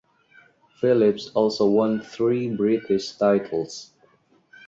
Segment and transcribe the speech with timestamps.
[0.79, 3.91] Phillips also won three British titles.